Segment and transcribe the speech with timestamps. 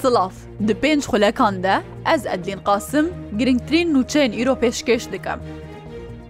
[0.00, 0.32] Silav
[0.66, 1.74] di pênc xulekan de
[2.14, 3.06] ez Edlîn Qasim
[3.38, 5.38] girngtirîn nûçeyên îro pêşkeş dikim.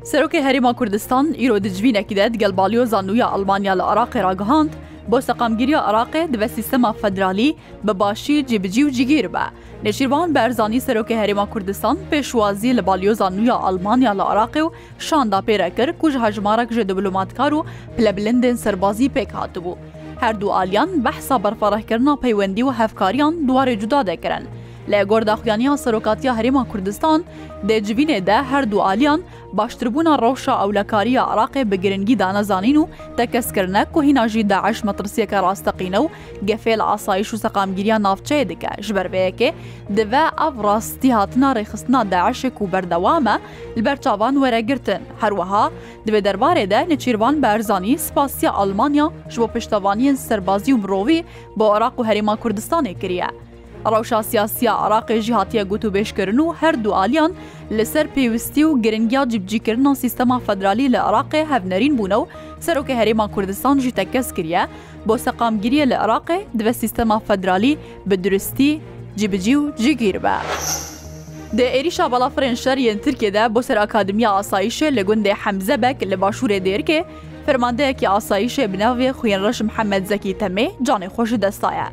[0.04, 4.70] Serokê Herêma Kurdistan îro di civînekî de gel balyoza nûya Almanya li Iraqê ragihand,
[5.10, 7.50] بۆ سەقامگیریە عراقێ دەبە سیستەما فەدرالی
[7.86, 9.44] بە باشی جێبجی و جیگیر بە
[9.84, 14.74] نێشیروان بەرزانی سەرۆکی هەرێما کوردستان پێشوازی لە بالیۆزان نویا ئەلمانیا لە عراقێ و
[15.06, 19.74] شاندا پێرەکرد کوژ هەژمارەك ژێ دەبلوماتکار و پلەبلندێن سەربازی پێک هاتبوو.
[20.22, 24.44] هەردوو ئالیان بەحسا بەرفەڕەکردنا پەیوەندی و هەفکاریان دوارێ جودا دەکەن.
[24.92, 27.20] لە گۆرداخیانیان سەرۆکاتیا هەرێما کوردستان
[27.68, 29.20] دەجبینێ دە هەردوو ئالیان
[29.58, 36.10] باشتربوونا ڕەوشە ئەولەکاریە عراقێ بە گرنگی دانەزانین و تەکەسکردنە کۆهیناژی داعش مەترسیەکە ڕاستەقینە و
[36.48, 39.48] گەفێ لە ئاسایش و سەقامگیریان ناوچەیە دکە ژبەربەیەکێ
[39.96, 43.36] دەڤە ئەف ڕاستی هاتنا ڕێخستنا داعشێک و بەردەوامە
[43.76, 45.64] لەبەرچوان وەرەگرتن هەروەها
[46.06, 51.20] دوێ دەربارێدا نەچیروان بەرزانی سپاسیا ئەلمانیا ژ بۆ پشتەوانیان سەربازی و مرۆڤی
[51.58, 53.30] بۆ عراق و هەرێما کوردستانی کریە.
[53.94, 57.32] ڕەوشا سیاسیا عراقێژی هاتیە گوت و بێشکردن و هەردوو ئالیان
[57.78, 62.24] لەسەر پێویستی و گرنگیا جبجیکردن سیستەما فەدرالی لە عراقێ هەفنەرین بوونە و
[62.66, 64.62] سەرۆکە هەرێما کوردستان ژی تەکەس کریە
[65.08, 67.78] بۆ سەقامگیریە لە عراقێ دوێ سیستەما فەدرالی
[68.08, 68.72] بە درستی
[69.18, 70.36] جیبجی و جیگیر بە.
[71.56, 77.00] د عێریشا بەڵافرێن شەریەن ترکێدا بۆ سەر ئاکادمیا ئاساییشە لە گوندێ حەمزەبەك لە باشوورێ دێرکێ
[77.46, 81.88] فەرماندەیەکی ئاساییشە بناوێ خوێن ڕەشم حەمەد زەکی تەمێ جانێ خۆش دەستایە.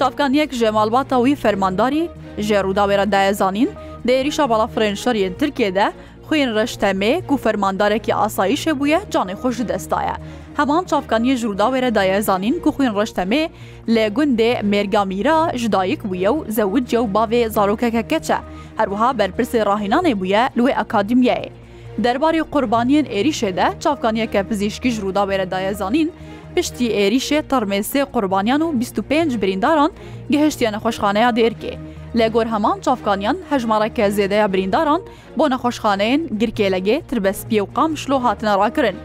[0.00, 3.68] çavkaniyek ji malbata wî fermandarî ji rûdawêra dayezanîn
[4.06, 5.92] dê êrişa balafirên şeriyên Tirkiye de
[6.30, 10.12] xuyên reş temê ku fermandarekî asayîşe bûye canê xwe ji destaye.
[10.56, 13.48] Heman çavkaniyê ji rûdawêre dayezanîn ku xuyên reş temê
[13.88, 18.36] lê gundê mêrgamîra ji dayîk bûye û zewicce û bavê zarokeke keçe
[18.76, 21.48] herwiha berpirsê rahînanê bûye li wê akademiyeyê.
[22.02, 26.12] Derbarê qurbaniyên êrişê de çavkaniyeke pizîşkî ji rûdawêre dayezanîn,
[26.56, 29.90] پشتی عێریشێ تەرمێسێ قوربانیان و 25 برینداران
[30.32, 31.74] گەهشتیان نەخۆشخانەیە دێرکێ
[32.18, 35.00] لە گۆر هەمان چافکانیان هەژمارەکە زێدەیە برینداران
[35.38, 38.96] بۆ نەخۆشخانەیەن گرکێلەگێ تربەسپی و قام شلو هاتنەڕاکردن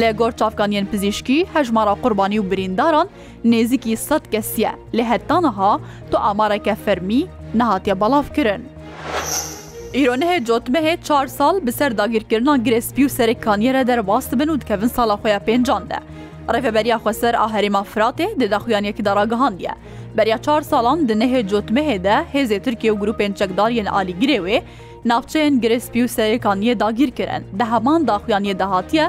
[0.00, 3.06] لە گۆر چافکانیان پزیشکی هەژمارە قوربانی و برینداران
[3.50, 5.72] نێزیکی سەد کەسیە لە هەتانەها
[6.10, 7.22] تۆ ئامارەکە فەرمی
[7.58, 8.62] نەهاتیە بەڵافکردن.
[9.96, 15.42] ئیرۆنەهێ جۆتمەهێ چهار سال بەسەر داگیرکردنا گرێسپی و سەرکانیەرە دەرباست بن و دکەون ساڵە خۆیان
[15.48, 15.98] پێنجاندە.
[16.52, 19.72] ڕێفەبەریا خوسەر ئاهەریما فراتێ دەداخویانێکی دەڕگەهاندە.
[20.16, 24.58] بەریا چار ساڵان دنەهێ جۆتمەهێدا هێزێ ترکیە و گروپێن چەکداریەن ئالی گرێوێ،
[25.08, 29.06] ناوچەیەن گرسپی و سەرەکانیە داگیرکردن دە هەمان داخویانیە داهاتیە،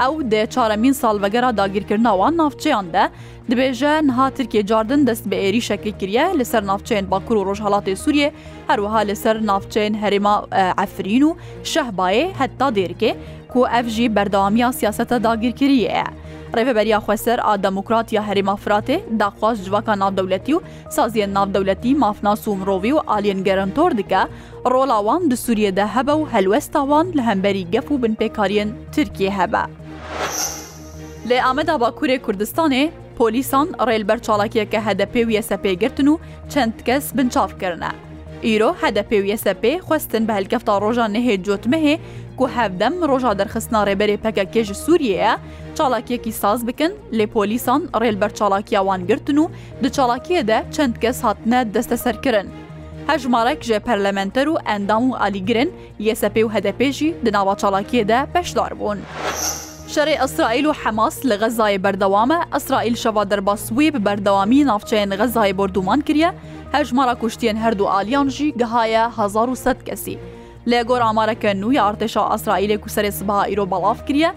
[0.00, 3.04] ئەو دێ چارەمین ساڵبەگەرا داگیرکردنەوەوان ناوچەیاندا
[3.50, 8.28] دبێژە نها ترکێ جاردن دەست بە ئێری شەکە کریە لەسەر ناوچەیەن باکوور و ڕۆژهڵاتی سووریێ
[8.70, 10.34] هەروەها لەسەر ناوچەیەن هەرێما
[10.80, 11.36] ئەفرین و
[11.72, 13.12] شەهباێ هەتا دێرکێ
[13.52, 16.06] کو ئەفژی بەردەوامیان سیاسەتە داگیرکریە.
[16.54, 20.60] Rêveberiya Xweser a Demokratiya Herêma Firatê daxwaz civaka navdewletî û
[20.96, 24.18] saziyên navdewletî mafna Sûmrovî û aliyên gerentor dike,
[24.72, 29.30] rola wan di Sûriye de hebe û helwesta wan li hemberî gef û binpêkariyên Tirkiye
[29.30, 29.64] hebe.
[31.28, 36.18] Lê Ameda Bakurê Kurdistanê, polîsan rêlber çalakiyeke hedepê û yesepê girtin û
[36.48, 37.88] çend kes binçavkirine.
[38.42, 41.98] Îro hedepê û yesepê xwestin bi helkefta rojan nehê cotmehê
[42.38, 45.32] کو هەفدەم ڕۆژا دەرخستنا ڕێبەرێ پەکە کێژ سووریەیە
[45.76, 49.46] چاڵاکیەکی ساز بکن لێ پۆلیسان ڕێلبەر چاڵاکیاوان گرتن و
[49.82, 52.48] دو چاڵاکیەدە چەند کەس هاتنە دەستە سەرکردن.
[53.10, 55.70] هەژمارەك ژێ پەرلەمەنتەر و ئەندام و ئالیگرن
[56.08, 58.98] یەسەپێ و هەدەپێژی دناوە چاڵاکیەدە پەشدار بوون.
[59.92, 66.30] شەڕێ ئەسرائیل و حەماس لە غەزای بەردەوامە ئەسرائیل شەوا دەرباسوی بەردەوامی ناوچەیەن غەزای بردومان کریە
[66.76, 70.14] هەژمارە کوشتێن هەردوو ئالیانژی گەهایە 1970 کەسی.
[70.70, 74.30] لێگۆر ئامارەکە نووی ئارتێشا ئەسرائیلێک و سەرێ سبها ئیرۆ بەڵاف کریە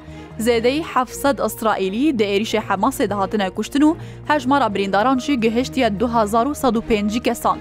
[0.46, 3.98] زێدەی حەفسەد ئەسرائیلی دەێریشە حەماسێ دەهاتنە کوشتن و
[4.30, 7.60] هەژمارە بریندارانشی گەهشتیە 2050 کەسان.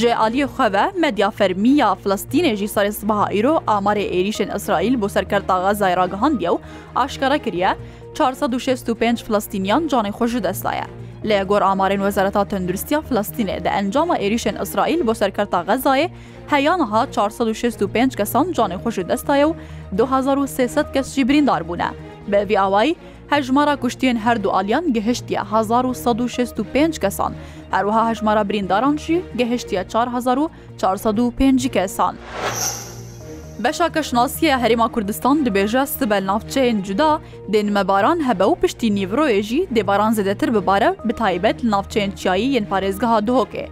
[0.00, 6.50] ژێ عالیە خەوە مەدیا فەرمیە فلستینێژی سەرێ سبها ئیرۆ ئامارێ ئێریشن ئەسرائیل بۆ سەرکەرداغا زایراگەهندە
[6.54, 6.58] و
[6.98, 7.70] ئاشکارە کریە
[8.14, 10.86] 465 فلستینیان جانێ خۆش دەستایە.
[11.28, 16.08] لە گۆر ئامارین وەزارەتا تەندروستیا فلستینێ دە ئەنجامە عێریشێن ئیسرائیل بۆ سەرکەرتا غەزایە
[16.52, 19.52] هەیانها 465 کەسان جانی خوشی دەستایە و
[19.96, 21.90] 2300 کەسجی بریندار بوونە
[22.30, 22.96] بەوی ئاوایی
[23.32, 27.32] هەژمارە کوشتین هەردوو ئالیان گەهشتە 1965 کەسان
[27.74, 32.14] هەروەها هەژمارە بریندارانشی گەهشتە 4405 کەسان.
[33.58, 37.20] Beşa şnasiye Herêma Kurdistan dibêje sibel navçeyên cuda
[37.50, 42.64] dên mebaran hebe û piştî nîvroyê jî dêbaran zedetir bibare bi taybet navçeyên çiyayî yên
[42.68, 43.66] parêzgeha duhokê.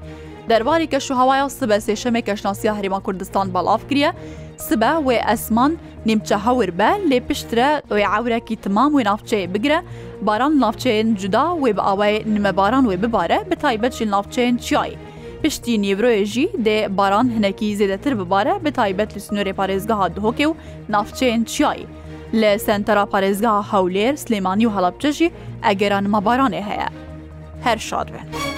[0.48, 4.12] Derbarî ke şuhawaya sibe sêşemê keşnasiya Herêma Kurdistan balav kiriye,
[4.56, 9.82] sibe wê esman nîmçe hewir be lê piştre wê ewrekî timam wê navçeyê bigire,
[10.20, 14.98] baran navçeyên cuda wê bi awayê nimebaran wê bibare bi taybet jî navçeyên çiyayî.
[15.44, 20.56] پشتی نیڤۆێژی دێ باران هەنەکی زێدەتر ببارە بە تایبەت لە سنوورێ پارێزگەها دهۆکێ و
[20.92, 21.86] نافچەیەن چیایی
[22.40, 25.28] لە سنتەرا پارێزگا هەولێر سلێمانی و هەڵبجەژی
[25.66, 26.88] ئەگەران مەبارانێ هەیە
[27.64, 28.49] هەر شاد بن.